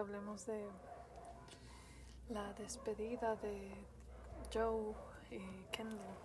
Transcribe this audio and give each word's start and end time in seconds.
hablemos 0.00 0.46
de 0.46 0.66
la 2.30 2.54
despedida 2.54 3.36
de 3.36 3.70
Joe 4.52 4.94
y 5.30 5.64
Kendall. 5.72 6.16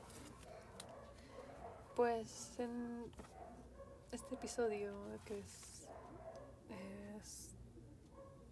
Pues 1.94 2.58
en 2.60 3.12
este 4.14 4.36
episodio 4.36 4.94
que 5.26 5.40
es, 5.40 5.88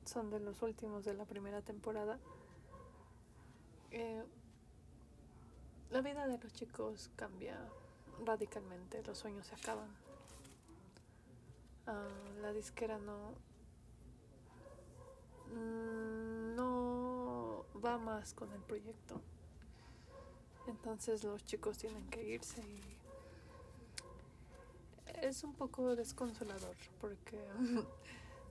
son 0.04 0.30
de 0.30 0.42
los 0.42 0.62
últimos 0.62 1.06
de 1.06 1.14
la 1.14 1.24
primera 1.24 1.62
temporada. 1.62 2.20
Eh, 3.92 4.24
la 5.90 6.02
vida 6.02 6.28
de 6.28 6.38
los 6.38 6.54
chicos 6.54 7.10
cambia 7.16 7.58
radicalmente, 8.26 9.02
los 9.04 9.20
sueños 9.20 9.48
se 9.48 9.56
acaban. 9.56 9.90
Uh, 11.88 12.42
la 12.42 12.52
disquera 12.52 12.98
no 12.98 13.53
no 15.54 17.66
va 17.84 17.98
más 17.98 18.34
con 18.34 18.52
el 18.52 18.62
proyecto. 18.62 19.22
Entonces 20.68 21.24
los 21.24 21.44
chicos 21.46 21.78
tienen 21.78 22.10
que 22.10 22.24
irse 22.24 22.62
y 22.62 22.82
es 25.22 25.44
un 25.44 25.54
poco 25.54 25.96
desconsolador 25.96 26.76
porque 27.00 27.40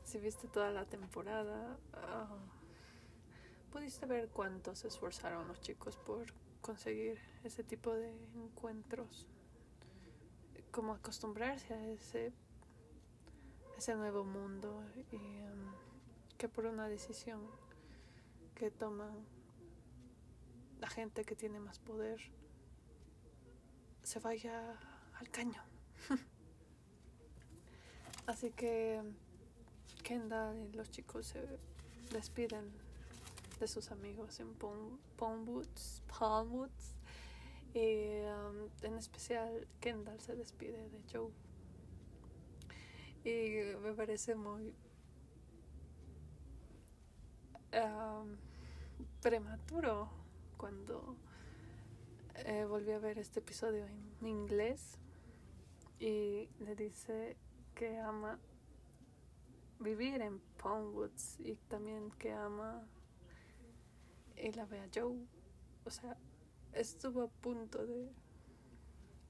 si 0.05 0.19
viste 0.19 0.49
toda 0.49 0.71
la 0.71 0.85
temporada, 0.85 1.77
uh, 1.95 3.73
pudiste 3.73 4.07
ver 4.07 4.29
cuánto 4.29 4.75
se 4.75 4.89
esforzaron 4.89 5.49
los 5.49 5.61
chicos 5.61 5.97
por 5.97 6.27
conseguir 6.61 7.19
ese 7.45 7.65
tipo 7.65 7.93
de 7.93 8.13
encuentros, 8.35 9.27
como 10.71 10.95
acostumbrarse 10.95 11.75
a 11.75 11.87
ese, 11.89 12.33
nuevo 13.97 14.25
mundo 14.25 14.83
y 15.11 15.17
um, 15.17 15.92
que 16.43 16.49
por 16.49 16.67
una 16.67 16.89
decisión 16.89 17.41
que 18.57 18.73
toma 18.73 19.15
la 20.81 20.89
gente 20.89 21.25
que 21.25 21.37
tiene 21.37 21.61
más 21.61 21.79
poder 21.79 22.21
se 24.03 24.19
vaya 24.19 24.77
al 25.21 25.31
caño. 25.31 25.63
Así 28.27 28.51
que 28.51 29.01
Kendall 30.03 30.59
y 30.59 30.73
los 30.73 30.91
chicos 30.91 31.27
se 31.27 31.47
despiden 32.11 32.73
de 33.61 33.69
sus 33.69 33.93
amigos 33.93 34.41
en 34.41 34.53
Palmwoods, 35.17 36.03
Palmwoods 36.09 36.97
y 37.73 38.25
um, 38.25 38.69
en 38.83 38.99
especial 38.99 39.69
Kendall 39.79 40.21
se 40.21 40.35
despide 40.35 40.89
de 40.89 41.03
Joe 41.09 41.31
y 43.23 43.79
me 43.79 43.93
parece 43.93 44.35
muy 44.35 44.75
prematuro 49.21 50.09
cuando 50.57 51.17
eh, 52.35 52.65
volví 52.65 52.93
a 52.93 52.99
ver 52.99 53.19
este 53.19 53.41
episodio 53.41 53.87
en 53.87 54.27
inglés 54.27 54.99
y 55.99 56.49
le 56.61 56.75
dice 56.75 57.37
que 57.75 57.99
ama 57.99 58.39
vivir 59.79 60.23
en 60.23 60.41
Palmwoods 60.63 61.39
y 61.41 61.57
también 61.69 62.11
que 62.13 62.33
ama 62.33 62.87
y 64.37 64.53
la 64.53 64.65
ve 64.67 64.81
a 64.81 64.89
Joe. 64.93 65.17
O 65.85 65.91
sea, 65.91 66.17
estuvo 66.73 67.23
a 67.23 67.29
punto 67.29 67.87
de 67.87 68.11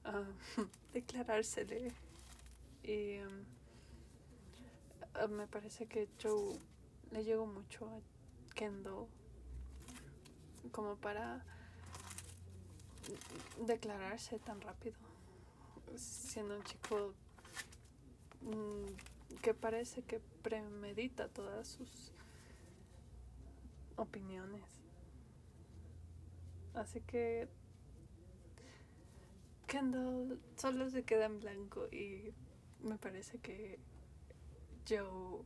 uh, 0.05 0.25
declarársele 0.93 1.91
y 2.83 3.19
um, 3.19 3.45
me 5.31 5.47
parece 5.47 5.85
que 5.85 6.09
Joe 6.21 6.59
le 7.11 7.23
llegó 7.23 7.45
mucho 7.45 7.87
a 7.87 8.01
Kendall 8.53 9.07
como 10.71 10.95
para 10.95 11.43
declararse 13.65 14.39
tan 14.39 14.61
rápido 14.61 14.95
siendo 15.97 16.55
un 16.55 16.63
chico 16.63 17.13
mmm, 18.41 19.37
que 19.41 19.53
parece 19.53 20.03
que 20.03 20.19
premedita 20.41 21.27
todas 21.27 21.67
sus 21.67 22.11
opiniones. 23.95 24.63
Así 26.73 27.01
que 27.01 27.47
Kendall 29.67 30.39
solo 30.57 30.89
se 30.89 31.03
queda 31.03 31.25
en 31.25 31.39
blanco 31.39 31.87
y 31.91 32.33
me 32.81 32.97
parece 32.97 33.37
que 33.39 33.79
Joe, 34.87 35.43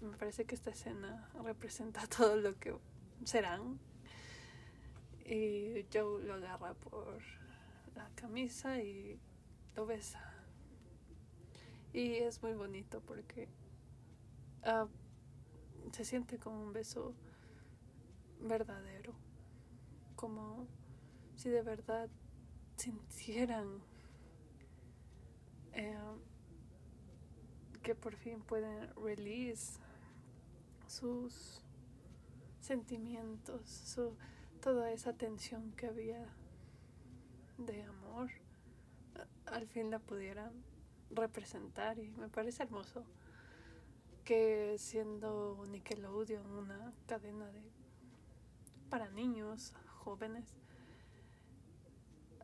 me 0.00 0.16
parece 0.16 0.44
que 0.44 0.54
esta 0.54 0.70
escena 0.70 1.30
representa 1.42 2.06
todo 2.16 2.36
lo 2.36 2.58
que 2.58 2.74
serán. 3.24 3.78
Y 5.24 5.86
Joe 5.92 6.22
lo 6.24 6.34
agarra 6.34 6.74
por 6.74 7.22
la 7.94 8.08
camisa 8.14 8.80
y 8.82 9.18
lo 9.76 9.86
besa. 9.86 10.20
Y 11.92 12.14
es 12.14 12.42
muy 12.42 12.54
bonito 12.54 13.00
porque 13.00 13.48
uh, 14.64 14.88
se 15.92 16.04
siente 16.04 16.38
como 16.38 16.62
un 16.62 16.72
beso 16.72 17.14
verdadero, 18.40 19.14
como 20.16 20.66
si 21.36 21.50
de 21.50 21.62
verdad 21.62 22.08
sintieran 22.76 23.82
eh, 25.72 25.96
que 27.82 27.94
por 27.94 28.14
fin 28.16 28.40
pueden 28.40 28.88
release 28.96 29.78
sus 30.86 31.60
sentimientos, 32.60 33.66
su, 33.66 34.16
toda 34.60 34.92
esa 34.92 35.12
tensión 35.12 35.72
que 35.72 35.86
había 35.86 36.26
de 37.58 37.82
amor, 37.82 38.30
al 39.46 39.66
fin 39.66 39.90
la 39.90 39.98
pudieran 39.98 40.52
representar. 41.10 41.98
Y 41.98 42.10
me 42.12 42.28
parece 42.28 42.62
hermoso 42.62 43.04
que 44.24 44.76
siendo 44.78 45.64
Nickelodeon 45.68 46.46
una 46.46 46.92
cadena 47.06 47.46
de 47.46 47.62
para 48.88 49.08
niños 49.08 49.72
jóvenes 50.00 50.44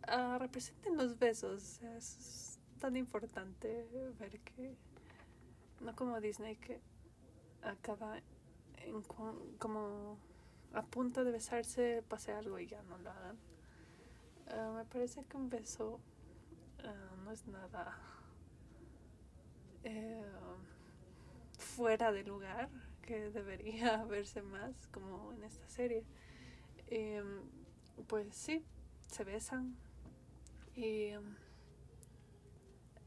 uh, 0.09 0.39
representen 0.39 0.97
los 0.97 1.19
besos. 1.19 1.83
Es 1.83 2.59
tan 2.81 2.97
importante 2.97 3.87
ver 4.19 4.41
que 4.41 4.77
no 5.81 5.95
como 5.95 6.21
Disney 6.21 6.57
que 6.57 6.81
acaba 7.63 8.21
en, 8.79 9.03
como 9.59 10.19
a 10.73 10.83
punto 10.83 11.25
de 11.25 11.33
besarse 11.33 12.03
pase 12.09 12.33
algo 12.33 12.59
y 12.59 12.67
ya 12.67 12.83
no 12.83 12.99
lo 12.99 13.11
hagan. 13.11 13.39
Uh, 14.49 14.77
me 14.77 14.85
parece 14.85 15.25
que 15.25 15.37
un 15.37 15.51
beso 15.51 16.01
uh, 16.85 17.25
no 17.25 17.33
es 17.33 17.47
nada 17.47 17.99
eh, 19.85 20.23
fuera 21.59 22.13
de 22.13 22.25
lugar 22.25 22.69
que 23.03 23.31
debería 23.31 24.05
verse 24.09 24.43
más 24.43 24.87
como 24.89 25.33
en 25.33 25.45
esta 25.45 25.69
serie. 25.69 26.05
Eh, 26.89 27.23
pues 28.07 28.35
sí 28.35 28.65
se 29.09 29.25
besan 29.25 29.77
y 30.75 31.15
um, 31.17 31.35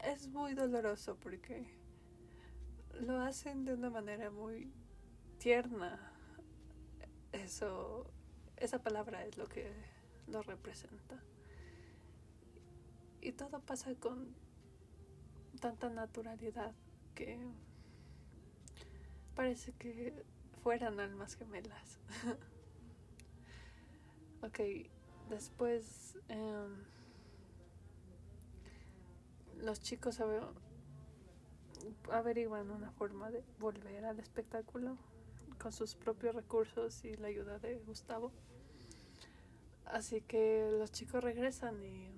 es 0.00 0.28
muy 0.28 0.54
doloroso 0.54 1.16
porque 1.16 1.66
lo 3.00 3.20
hacen 3.20 3.64
de 3.64 3.74
una 3.74 3.90
manera 3.90 4.30
muy 4.30 4.72
tierna 5.38 5.98
eso 7.32 8.06
esa 8.56 8.82
palabra 8.82 9.24
es 9.24 9.36
lo 9.36 9.46
que 9.46 9.72
lo 10.28 10.42
representa 10.42 11.20
y 13.20 13.32
todo 13.32 13.60
pasa 13.60 13.94
con 13.94 14.34
tanta 15.60 15.88
naturalidad 15.88 16.74
que 17.14 17.38
parece 19.34 19.72
que 19.72 20.24
fueran 20.62 21.00
almas 21.00 21.36
gemelas. 21.36 21.98
ok, 24.42 24.60
después 25.28 26.16
um, 26.28 26.76
los 29.64 29.80
chicos 29.80 30.20
averiguan 32.10 32.70
una 32.70 32.90
forma 32.92 33.30
de 33.30 33.44
volver 33.58 34.04
al 34.04 34.18
espectáculo 34.20 34.96
con 35.58 35.72
sus 35.72 35.94
propios 35.94 36.34
recursos 36.34 37.04
y 37.04 37.16
la 37.16 37.28
ayuda 37.28 37.58
de 37.58 37.78
Gustavo. 37.80 38.32
Así 39.86 40.20
que 40.20 40.68
los 40.78 40.90
chicos 40.90 41.22
regresan 41.22 41.82
y 41.84 42.10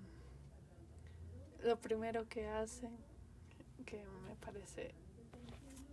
lo 1.63 1.81
primero 1.81 2.29
que 2.29 2.47
hacen 2.47 2.97
que 3.85 4.05
me 4.27 4.37
parece 4.37 4.95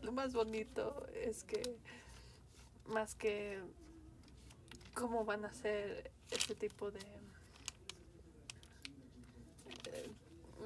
lo 0.02 0.12
más 0.12 0.34
bonito 0.34 1.06
es 1.14 1.44
que 1.44 1.78
más 2.88 3.16
que 3.16 3.60
cómo 4.94 5.26
van 5.26 5.46
a 5.46 5.50
hacer 5.50 6.12
este 6.32 6.56
tipo 6.56 6.92
de 6.92 7.00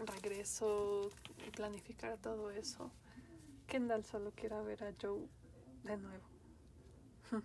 regreso, 0.06 1.10
planificar 1.56 2.18
todo 2.18 2.52
eso. 2.52 2.92
Kendall 3.68 4.04
solo 4.06 4.32
quiera 4.32 4.62
ver 4.62 4.84
a 4.84 4.94
Joe 5.02 5.28
de 5.84 5.98
nuevo. 5.98 6.24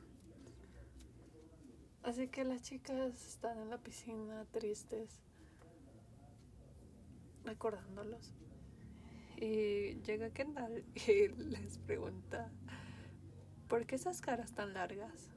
Así 2.03 2.29
que 2.29 2.45
las 2.45 2.63
chicas 2.63 3.27
están 3.27 3.59
en 3.59 3.71
la 3.71 3.79
piscina 3.79 4.45
tristes, 4.53 5.21
recordándolos. 7.45 8.33
Y 9.37 10.01
llega 10.03 10.31
Kendall 10.31 10.85
y 10.95 11.29
les 11.37 11.79
pregunta, 11.79 12.51
¿por 13.69 13.87
qué 13.87 13.97
esas 13.97 14.21
caras 14.21 14.53
tan 14.53 14.75
largas? 14.75 15.31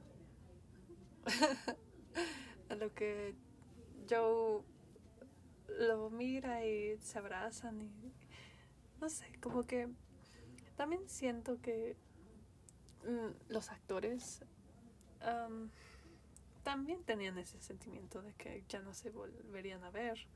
a 2.68 2.74
lo 2.74 2.92
que 2.94 3.34
Joe 4.08 4.62
lo 5.78 6.10
mira 6.10 6.64
y 6.64 6.98
se 6.98 7.18
abrazan 7.18 7.80
y 7.80 8.12
no 9.00 9.08
sé, 9.08 9.26
como 9.40 9.64
que 9.64 9.88
también 10.76 11.08
siento 11.08 11.60
que 11.60 11.96
mm, 13.04 13.52
los 13.52 13.70
actores 13.70 14.44
también 16.62 17.02
tenían 17.04 17.38
ese 17.38 17.60
sentimiento 17.60 18.22
de 18.22 18.32
que 18.34 18.64
ya 18.68 18.80
no 18.80 18.94
se 18.94 19.10
volverían 19.10 19.84
a 19.84 19.90
ver. 19.90 20.26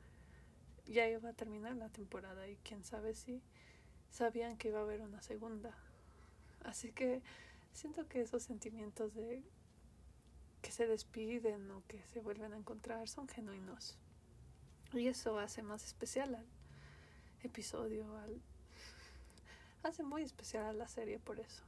Ya 0.85 1.07
iba 1.07 1.29
a 1.29 1.33
terminar 1.33 1.75
la 1.75 1.89
temporada 1.89 2.47
y 2.47 2.55
quién 2.57 2.83
sabe 2.83 3.13
si 3.13 3.41
sabían 4.09 4.57
que 4.57 4.69
iba 4.69 4.79
a 4.79 4.83
haber 4.83 5.01
una 5.01 5.21
segunda. 5.21 5.75
Así 6.63 6.91
que 6.91 7.21
siento 7.73 8.07
que 8.07 8.21
esos 8.21 8.43
sentimientos 8.43 9.13
de 9.13 9.43
que 10.61 10.71
se 10.71 10.87
despiden 10.87 11.69
o 11.71 11.83
que 11.87 12.03
se 12.05 12.19
vuelven 12.19 12.53
a 12.53 12.57
encontrar 12.57 13.07
son 13.07 13.27
genuinos. 13.27 13.97
Y 14.93 15.07
eso 15.07 15.37
hace 15.37 15.61
más 15.61 15.85
especial 15.85 16.33
al 16.35 16.45
episodio, 17.43 18.17
al... 18.17 18.41
hace 19.83 20.03
muy 20.03 20.23
especial 20.23 20.65
a 20.65 20.73
la 20.73 20.87
serie 20.87 21.19
por 21.19 21.39
eso. 21.39 21.63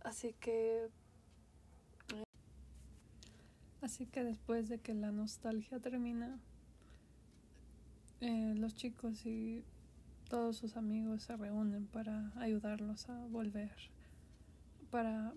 Así 0.00 0.34
que... 0.40 0.88
Así 3.82 4.06
que 4.06 4.22
después 4.22 4.68
de 4.68 4.78
que 4.78 4.94
la 4.94 5.10
nostalgia 5.10 5.80
termina, 5.80 6.38
eh, 8.20 8.54
los 8.56 8.76
chicos 8.76 9.26
y 9.26 9.64
todos 10.28 10.56
sus 10.56 10.76
amigos 10.76 11.24
se 11.24 11.36
reúnen 11.36 11.86
para 11.86 12.32
ayudarlos 12.36 13.08
a 13.08 13.26
volver, 13.26 13.74
para 14.90 15.34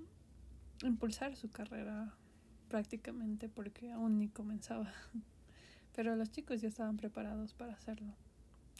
impulsar 0.83 1.35
su 1.35 1.49
carrera 1.49 2.13
prácticamente 2.69 3.49
porque 3.49 3.91
aún 3.91 4.19
ni 4.19 4.29
comenzaba. 4.29 4.93
Pero 5.95 6.15
los 6.15 6.29
chicos 6.31 6.61
ya 6.61 6.67
estaban 6.67 6.97
preparados 6.97 7.53
para 7.53 7.73
hacerlo. 7.73 8.13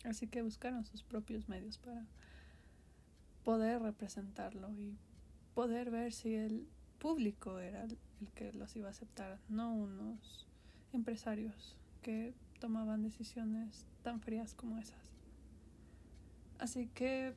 Así 0.04 0.28
que 0.28 0.42
buscaron 0.42 0.86
sus 0.86 1.02
propios 1.04 1.48
medios 1.48 1.78
para 1.78 2.06
poder 3.44 3.82
representarlo 3.82 4.72
y 4.74 4.98
poder 5.54 5.92
ver 5.92 6.12
si 6.12 6.36
el 6.36 6.68
público 7.00 7.60
era 7.60 7.84
el 7.86 7.98
que 8.34 8.52
los 8.54 8.76
iba 8.76 8.88
a 8.88 8.92
aceptar, 8.92 9.40
no 9.50 9.74
unos 9.74 10.48
empresarios 10.94 11.78
que 12.02 12.34
tomaban 12.60 13.04
decisiones 13.04 13.86
tan 14.04 14.20
frías 14.20 14.54
como 14.54 14.78
esas. 14.78 15.12
Así 16.60 16.88
que 16.88 17.34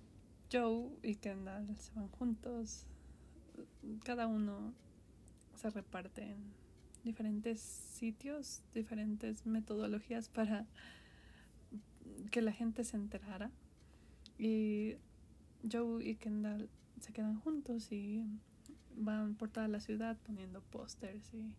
Joe 0.52 0.90
y 1.02 1.16
Kendall 1.16 1.76
se 1.76 1.92
van 1.94 2.08
juntos, 2.08 2.86
cada 4.04 4.26
uno 4.26 4.72
se 5.54 5.70
reparte 5.70 6.22
en 6.22 6.52
diferentes 7.04 7.60
sitios, 7.60 8.62
diferentes 8.74 9.46
metodologías 9.46 10.28
para 10.28 10.66
que 12.30 12.42
la 12.42 12.52
gente 12.52 12.84
se 12.84 12.96
enterara. 12.96 13.50
Y 14.38 14.96
Joe 15.70 16.04
y 16.04 16.16
Kendall 16.16 16.68
se 17.00 17.12
quedan 17.12 17.40
juntos 17.40 17.90
y 17.92 18.24
van 18.96 19.34
por 19.34 19.50
toda 19.50 19.68
la 19.68 19.80
ciudad 19.80 20.16
poniendo 20.24 20.60
pósters 20.60 21.32
y 21.34 21.54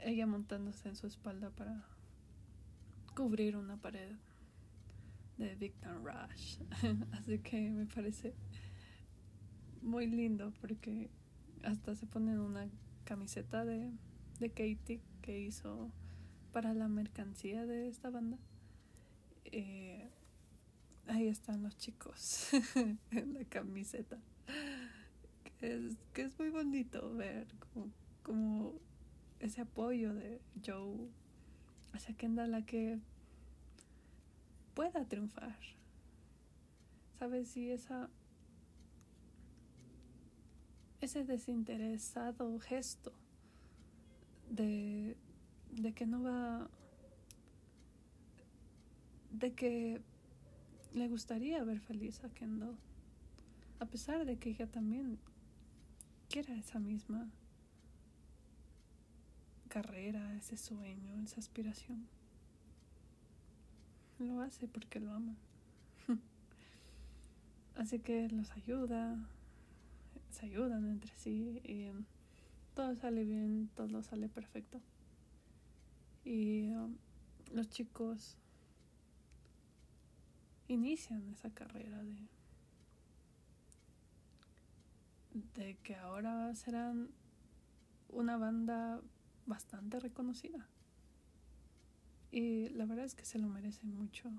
ella 0.00 0.26
montándose 0.26 0.88
en 0.88 0.96
su 0.96 1.06
espalda 1.06 1.50
para 1.50 1.84
cubrir 3.14 3.56
una 3.56 3.76
pared 3.76 4.16
de 5.38 5.54
Victor 5.56 6.02
Rush. 6.02 6.58
Así 7.12 7.38
que 7.38 7.70
me 7.70 7.86
parece 7.86 8.34
muy 9.82 10.06
lindo 10.06 10.52
porque 10.60 11.10
hasta 11.62 11.94
se 11.94 12.06
ponen 12.06 12.38
una 12.38 12.68
camiseta 13.08 13.64
de, 13.64 13.90
de 14.38 14.50
Katie 14.50 15.00
que 15.22 15.40
hizo 15.40 15.90
para 16.52 16.74
la 16.74 16.88
mercancía 16.88 17.64
de 17.64 17.88
esta 17.88 18.10
banda. 18.10 18.36
Eh, 19.46 20.10
ahí 21.06 21.26
están 21.26 21.62
los 21.62 21.74
chicos 21.78 22.50
en 23.10 23.32
la 23.32 23.44
camiseta. 23.44 24.18
Que 25.58 25.74
es, 25.74 25.96
que 26.12 26.20
es 26.20 26.38
muy 26.38 26.50
bonito 26.50 27.14
ver 27.14 27.46
como, 27.58 27.90
como 28.22 28.74
ese 29.40 29.62
apoyo 29.62 30.12
de 30.12 30.42
Joe 30.64 31.08
hacia 31.94 32.14
Kendall 32.14 32.50
la 32.50 32.66
que 32.66 32.98
pueda 34.74 35.06
triunfar. 35.06 35.56
¿Sabes? 37.18 37.48
Si 37.48 37.70
esa 37.70 38.10
ese 41.00 41.24
desinteresado 41.24 42.58
gesto 42.58 43.12
de, 44.50 45.16
de 45.70 45.92
que 45.92 46.06
no 46.06 46.22
va, 46.22 46.68
de 49.30 49.52
que 49.52 50.00
le 50.92 51.08
gustaría 51.08 51.62
ver 51.64 51.80
feliz 51.80 52.24
a 52.24 52.28
Kendall, 52.30 52.76
a 53.78 53.86
pesar 53.86 54.24
de 54.24 54.38
que 54.38 54.50
ella 54.50 54.66
también 54.66 55.18
quiera 56.28 56.56
esa 56.56 56.78
misma 56.78 57.30
carrera, 59.68 60.34
ese 60.36 60.56
sueño, 60.56 61.20
esa 61.22 61.40
aspiración. 61.40 62.06
Lo 64.18 64.40
hace 64.40 64.66
porque 64.66 64.98
lo 64.98 65.12
ama. 65.12 65.36
Así 67.76 68.00
que 68.00 68.28
los 68.30 68.50
ayuda, 68.52 69.28
se 70.30 70.46
ayudan 70.46 70.88
entre 70.88 71.14
sí 71.16 71.60
y 71.64 71.88
um, 71.88 72.04
todo 72.74 72.94
sale 72.96 73.24
bien, 73.24 73.70
todo 73.74 74.02
sale 74.02 74.28
perfecto. 74.28 74.80
Y 76.24 76.70
um, 76.72 76.96
los 77.52 77.68
chicos 77.68 78.36
inician 80.68 81.28
esa 81.30 81.50
carrera 81.50 82.02
de 82.02 82.28
de 85.54 85.76
que 85.82 85.94
ahora 85.94 86.54
serán 86.54 87.10
una 88.08 88.36
banda 88.36 89.00
bastante 89.46 90.00
reconocida. 90.00 90.68
Y 92.30 92.68
la 92.70 92.84
verdad 92.84 93.04
es 93.04 93.14
que 93.14 93.24
se 93.24 93.38
lo 93.38 93.48
merecen 93.48 93.94
mucho. 93.94 94.30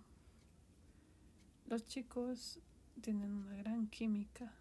Los 1.67 1.85
chicos 1.85 2.59
tienen 3.01 3.31
una 3.31 3.55
gran 3.55 3.87
química 3.87 4.53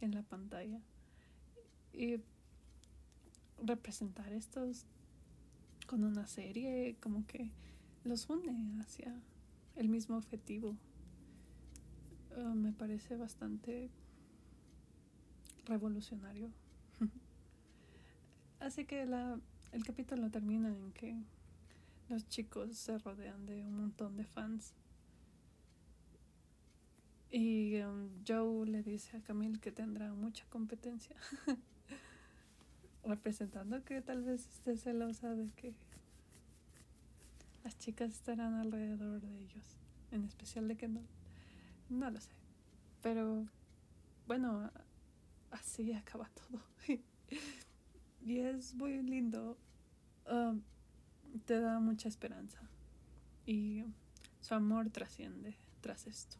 en 0.00 0.14
la 0.14 0.22
pantalla 0.22 0.80
y 1.92 2.20
representar 3.62 4.32
estos 4.32 4.86
con 5.86 6.04
una 6.04 6.26
serie 6.26 6.96
como 7.00 7.26
que 7.26 7.50
los 8.04 8.28
une 8.28 8.80
hacia 8.80 9.14
el 9.76 9.88
mismo 9.88 10.16
objetivo. 10.16 10.76
Uh, 12.36 12.54
me 12.54 12.72
parece 12.72 13.16
bastante 13.16 13.90
revolucionario. 15.66 16.50
Así 18.60 18.84
que 18.84 19.06
la, 19.06 19.40
el 19.72 19.84
capítulo 19.84 20.30
termina 20.30 20.68
en 20.68 20.92
que 20.92 21.16
los 22.08 22.28
chicos 22.28 22.76
se 22.76 22.98
rodean 22.98 23.46
de 23.46 23.64
un 23.64 23.76
montón 23.76 24.16
de 24.16 24.24
fans 24.24 24.74
y 27.30 27.80
um, 27.82 28.08
Joe 28.26 28.66
le 28.66 28.82
dice 28.82 29.16
a 29.16 29.20
Camille 29.20 29.60
que 29.60 29.70
tendrá 29.70 30.12
mucha 30.12 30.44
competencia. 30.46 31.14
Representando 33.04 33.84
que 33.84 34.00
tal 34.00 34.22
vez 34.22 34.46
esté 34.48 34.76
celosa 34.76 35.34
de 35.34 35.50
que 35.52 35.74
las 37.64 37.78
chicas 37.78 38.12
estarán 38.12 38.54
alrededor 38.54 39.20
de 39.20 39.38
ellos. 39.40 39.76
En 40.10 40.24
especial 40.24 40.68
de 40.68 40.76
que 40.76 40.88
no. 40.88 41.02
No 41.90 42.10
lo 42.10 42.20
sé. 42.20 42.32
Pero 43.02 43.46
bueno, 44.26 44.70
así 45.50 45.92
acaba 45.94 46.30
todo. 46.30 46.62
y 48.24 48.38
es 48.38 48.74
muy 48.74 49.02
lindo. 49.02 49.58
Um, 50.30 50.62
te 51.44 51.60
da 51.60 51.78
mucha 51.78 52.08
esperanza. 52.08 52.60
Y 53.44 53.84
su 54.40 54.54
amor 54.54 54.88
trasciende 54.90 55.56
tras 55.80 56.06
esto. 56.06 56.38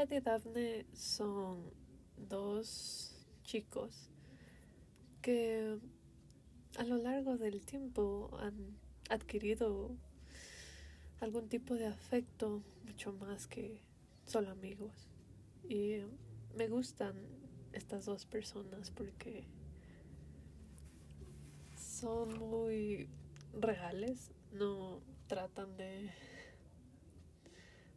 Y 0.00 0.20
Daphne 0.20 0.86
son 0.92 1.72
dos 2.16 3.16
chicos 3.42 4.08
que 5.20 5.76
a 6.76 6.84
lo 6.84 6.98
largo 6.98 7.36
del 7.36 7.66
tiempo 7.66 8.30
han 8.40 8.78
adquirido 9.10 9.96
algún 11.18 11.48
tipo 11.48 11.74
de 11.74 11.86
afecto 11.86 12.62
mucho 12.84 13.12
más 13.12 13.48
que 13.48 13.82
solo 14.24 14.50
amigos. 14.50 15.10
Y 15.68 15.96
me 16.56 16.68
gustan 16.68 17.16
estas 17.72 18.04
dos 18.04 18.24
personas 18.24 18.92
porque 18.92 19.48
son 21.76 22.38
muy 22.38 23.08
reales, 23.52 24.30
no 24.52 25.02
tratan 25.26 25.76
de 25.76 26.08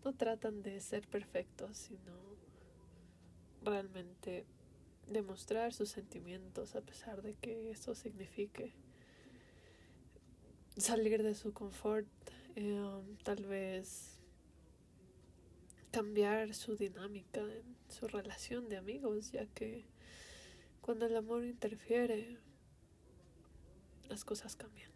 no 0.04 0.14
tratan 0.14 0.62
de 0.62 0.80
ser 0.80 1.08
perfectos, 1.08 1.78
sino 1.78 2.14
realmente 3.64 4.46
demostrar 5.08 5.74
sus 5.74 5.90
sentimientos 5.90 6.76
a 6.76 6.82
pesar 6.82 7.22
de 7.22 7.36
que 7.36 7.72
eso 7.72 7.96
signifique 7.96 8.74
salir 10.78 11.22
de 11.22 11.36
su 11.36 11.54
confort, 11.54 12.08
eh, 12.56 12.82
tal 13.24 13.46
vez 13.46 14.20
cambiar 15.92 16.54
su 16.54 16.76
dinámica 16.76 17.42
en 17.42 17.76
su 17.90 18.08
relación 18.08 18.70
de 18.70 18.78
amigos, 18.78 19.32
ya 19.32 19.46
que 19.48 19.86
cuando 20.80 21.06
el 21.06 21.16
amor 21.16 21.44
interfiere, 21.44 22.38
las 24.10 24.24
cosas 24.26 24.56
cambian. 24.56 24.92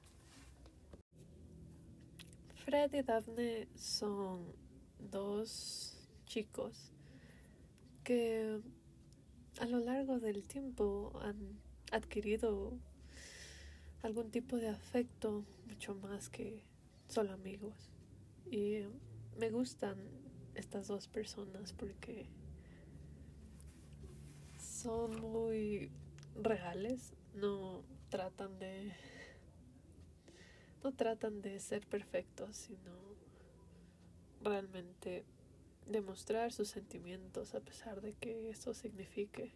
Fred 2.65 2.93
y 2.93 3.03
Daphne 3.03 3.67
son 3.75 4.64
dos 5.12 5.97
chicos 6.25 6.91
que 8.03 8.62
a 9.59 9.65
lo 9.65 9.79
largo 9.79 10.19
del 10.19 10.43
tiempo 10.47 11.12
han 11.21 11.59
adquirido 11.91 12.77
algún 14.01 14.29
tipo 14.29 14.57
de 14.57 14.69
afecto 14.69 15.45
mucho 15.67 15.95
más 15.95 16.29
que 16.29 16.63
solo 17.07 17.33
amigos. 17.33 17.91
Y 18.51 18.83
me 19.38 19.50
gustan 19.50 19.97
estas 20.53 20.88
dos 20.88 21.07
personas 21.07 21.74
porque 21.74 22.27
son 24.59 25.19
muy 25.21 25.89
reales, 26.35 27.13
no 27.33 27.83
tratan 28.09 28.59
de 28.59 28.93
no 30.83 30.93
tratan 30.93 31.41
de 31.41 31.59
ser 31.59 31.88
perfectos, 31.88 32.55
sino 32.55 33.14
realmente 34.45 35.25
demostrar 35.87 36.53
sus 36.53 36.69
sentimientos 36.69 37.53
a 37.53 37.59
pesar 37.59 38.01
de 38.01 38.13
que 38.13 38.49
eso 38.49 38.73
signifique 38.73 39.51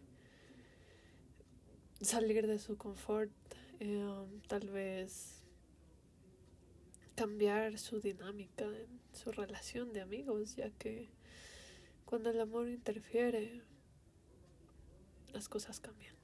salir 2.00 2.46
de 2.46 2.58
su 2.58 2.76
confort, 2.76 3.32
eh, 3.78 4.04
tal 4.48 4.68
vez 4.68 5.42
cambiar 7.14 7.78
su 7.78 8.00
dinámica 8.00 8.64
en 8.64 9.00
su 9.12 9.32
relación 9.32 9.92
de 9.92 10.00
amigos, 10.00 10.56
ya 10.56 10.70
que 10.70 11.08
cuando 12.04 12.30
el 12.30 12.40
amor 12.40 12.68
interfiere, 12.68 13.62
las 15.32 15.48
cosas 15.48 15.80
cambian. 15.80 16.14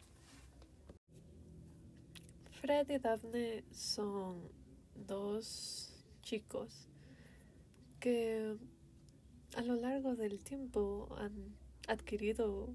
Fred 2.61 2.88
y 2.90 2.99
Daphne 2.99 3.64
son 3.70 4.50
dos 4.94 5.92
chicos 6.23 6.88
que 8.07 8.57
a 9.57 9.63
lo 9.63 9.75
largo 9.75 10.15
del 10.15 10.45
tiempo 10.45 11.09
han 11.19 11.57
adquirido 11.89 12.73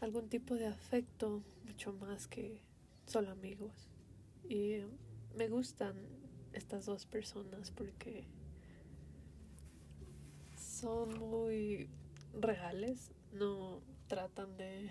algún 0.00 0.30
tipo 0.30 0.54
de 0.54 0.66
afecto 0.66 1.42
mucho 1.66 1.92
más 1.92 2.26
que 2.26 2.62
solo 3.04 3.30
amigos. 3.30 3.90
Y 4.48 4.78
me 5.36 5.48
gustan 5.48 5.94
estas 6.54 6.86
dos 6.86 7.04
personas 7.04 7.70
porque 7.70 8.24
son 10.56 11.18
muy 11.18 11.90
reales, 12.32 13.12
no 13.34 13.82
tratan 14.06 14.56
de 14.56 14.90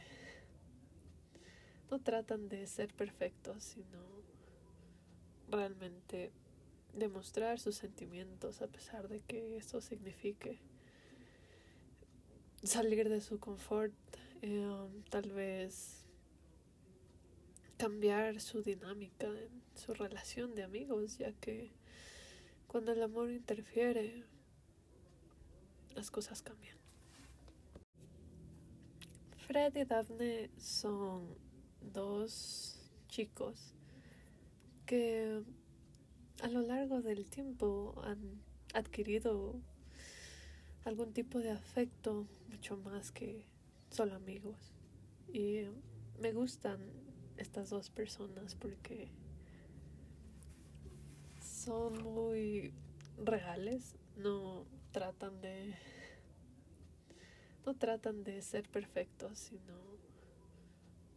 no 1.89 1.99
tratan 2.01 2.49
de 2.49 2.67
ser 2.67 2.93
perfectos, 2.93 3.63
sino 3.63 3.97
realmente 5.49 6.31
demostrar 6.97 7.59
sus 7.59 7.75
sentimientos 7.75 8.61
a 8.61 8.67
pesar 8.67 9.07
de 9.07 9.21
que 9.21 9.57
eso 9.57 9.81
signifique 9.81 10.59
salir 12.63 13.09
de 13.09 13.21
su 13.21 13.39
confort, 13.39 13.93
eh, 14.41 14.67
tal 15.09 15.31
vez 15.31 16.05
cambiar 17.77 18.39
su 18.41 18.63
dinámica 18.63 19.27
en 19.27 19.61
su 19.75 19.93
relación 19.93 20.55
de 20.55 20.63
amigos, 20.63 21.17
ya 21.17 21.31
que 21.33 21.71
cuando 22.67 22.91
el 22.91 23.03
amor 23.03 23.31
interfiere, 23.31 24.25
las 25.95 26.11
cosas 26.11 26.41
cambian. 26.41 26.77
Fred 29.47 29.75
y 29.75 29.85
Daphne 29.85 30.49
son 30.57 31.37
dos 31.81 32.77
chicos 33.07 33.73
que 34.85 35.41
a 36.41 36.47
lo 36.47 36.61
largo 36.61 37.01
del 37.01 37.25
tiempo 37.25 37.99
han 38.03 38.41
adquirido 38.73 39.59
algún 40.85 41.13
tipo 41.13 41.39
de 41.39 41.51
afecto 41.51 42.27
mucho 42.49 42.77
más 42.77 43.11
que 43.11 43.45
solo 43.89 44.15
amigos. 44.15 44.73
Y 45.33 45.63
me 46.19 46.31
gustan 46.31 46.79
estas 47.37 47.69
dos 47.69 47.89
personas 47.89 48.55
porque 48.55 49.09
son 51.41 52.01
muy 52.03 52.73
reales, 53.17 53.95
no 54.15 54.65
tratan 54.91 55.41
de 55.41 55.75
no 57.65 57.75
tratan 57.75 58.23
de 58.23 58.41
ser 58.41 58.69
perfectos, 58.69 59.37
sino 59.37 59.73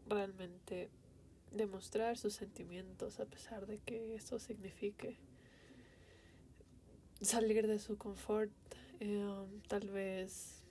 realmente 0.08 0.90
demostrar 1.50 2.16
sus 2.16 2.34
sentimientos 2.34 3.20
a 3.20 3.26
pesar 3.26 3.66
de 3.66 3.78
que 3.78 4.14
eso 4.14 4.38
signifique 4.38 5.18
salir 7.20 7.66
de 7.66 7.78
su 7.78 7.98
confort, 7.98 8.52
eh, 9.00 9.24
tal 9.68 9.88
vez 9.90 10.62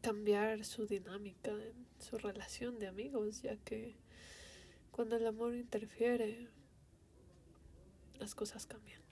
cambiar 0.00 0.64
su 0.64 0.86
dinámica 0.86 1.50
en 1.50 1.86
su 1.98 2.18
relación 2.18 2.78
de 2.78 2.86
amigos, 2.86 3.42
ya 3.42 3.56
que 3.56 3.96
cuando 4.92 5.16
el 5.16 5.26
amor 5.26 5.54
interfiere, 5.54 6.48
las 8.18 8.34
cosas 8.34 8.66
cambian. 8.66 9.02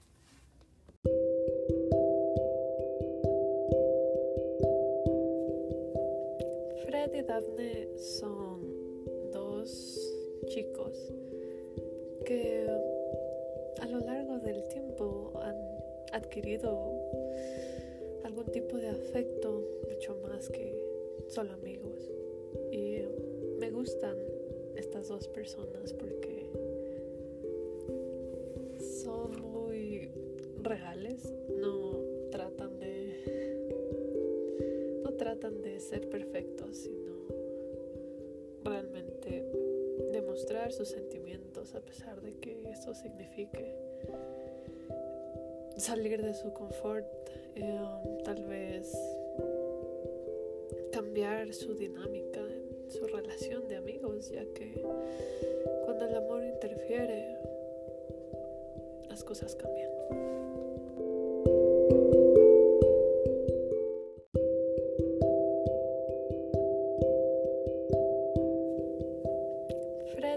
Fred 6.85 7.13
y 7.13 7.21
Daphne 7.23 7.99
son 7.99 8.54
chicos 10.55 11.11
que 12.25 12.65
a 13.81 13.85
lo 13.87 13.99
largo 13.99 14.39
del 14.39 14.65
tiempo 14.69 15.33
han 15.43 15.57
adquirido 16.13 16.93
algún 18.23 18.45
tipo 18.53 18.77
de 18.77 18.87
afecto 18.87 19.67
mucho 19.89 20.15
más 20.23 20.47
que 20.47 20.73
solo 21.27 21.51
amigos. 21.51 22.09
Y 22.71 23.01
me 23.59 23.69
gustan 23.69 24.15
estas 24.77 25.09
dos 25.09 25.27
personas 25.27 25.91
porque 25.91 26.49
son 28.79 29.51
muy 29.51 30.09
reales, 30.63 31.33
no 31.49 31.99
tratan 32.31 32.79
de 32.79 33.65
no 35.03 35.11
tratan 35.15 35.61
de 35.61 35.81
ser 35.81 36.07
perfectos, 36.07 36.89
demostrar 40.35 40.73
sus 40.73 40.89
sentimientos 40.89 41.75
a 41.75 41.79
pesar 41.79 42.19
de 42.19 42.33
que 42.41 42.69
eso 42.69 42.93
signifique 42.93 43.73
salir 45.77 46.21
de 46.21 46.33
su 46.33 46.51
confort, 46.51 47.05
eh, 47.55 47.79
tal 48.25 48.43
vez 48.43 48.91
cambiar 50.91 51.53
su 51.53 51.73
dinámica 51.75 52.41
en 52.41 52.91
su 52.91 53.07
relación 53.07 53.69
de 53.69 53.77
amigos, 53.77 54.29
ya 54.29 54.43
que 54.53 54.83
cuando 55.85 56.05
el 56.05 56.15
amor 56.15 56.43
interfiere, 56.43 57.37
las 59.07 59.23
cosas 59.23 59.55
cambian. 59.55 60.54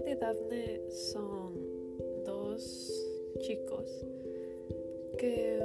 Y 0.07 0.15
Daphne 0.15 0.81
son 0.91 1.55
dos 2.25 3.09
chicos 3.41 4.05
que 5.19 5.59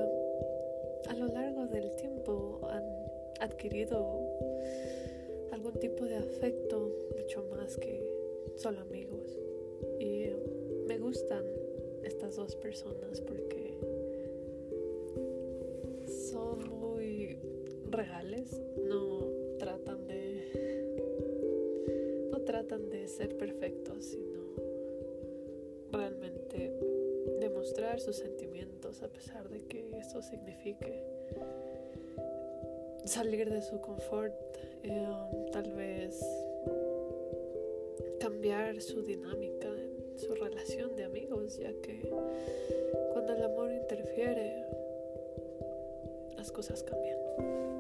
a 1.07 1.13
lo 1.13 1.27
largo 1.27 1.67
del 1.67 1.95
tiempo 1.97 2.59
han 2.69 2.83
adquirido 3.41 4.19
algún 5.51 5.73
tipo 5.73 6.05
de 6.05 6.15
afecto 6.15 6.91
mucho 7.15 7.43
más 7.51 7.77
que 7.77 8.01
solo 8.55 8.81
amigos. 8.81 9.37
Y 9.99 10.29
me 10.87 10.97
gustan 10.97 11.45
estas 12.03 12.35
dos 12.35 12.55
personas 12.55 13.21
porque 13.21 13.77
son 16.07 16.79
muy 16.79 17.37
reales, 17.91 18.59
no 18.77 19.12
tratan 22.45 22.89
de 22.89 23.07
ser 23.07 23.37
perfectos, 23.37 24.05
sino 24.05 24.41
realmente 25.91 26.71
demostrar 27.39 27.99
sus 27.99 28.17
sentimientos 28.17 29.01
a 29.03 29.07
pesar 29.07 29.49
de 29.49 29.61
que 29.63 29.97
eso 29.97 30.21
signifique 30.21 31.03
salir 33.05 33.49
de 33.49 33.61
su 33.61 33.79
confort, 33.81 34.33
eh, 34.83 35.07
tal 35.51 35.71
vez 35.73 36.19
cambiar 38.19 38.81
su 38.81 39.01
dinámica 39.01 39.67
en 39.67 40.17
su 40.17 40.33
relación 40.35 40.95
de 40.95 41.03
amigos, 41.03 41.57
ya 41.57 41.73
que 41.81 42.09
cuando 43.11 43.33
el 43.33 43.43
amor 43.43 43.71
interfiere, 43.71 44.65
las 46.37 46.51
cosas 46.51 46.83
cambian. 46.83 47.72